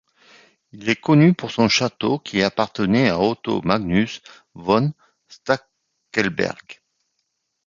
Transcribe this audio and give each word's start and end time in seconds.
Il 0.71 0.89
est 0.89 0.95
connu 0.99 1.35
pour 1.35 1.51
son 1.51 1.69
château 1.69 2.17
qui 2.17 2.41
appartenait 2.41 3.09
à 3.09 3.19
Otto 3.19 3.61
Magnus 3.61 4.23
von 4.55 4.93
Stackelberg. 5.27 6.81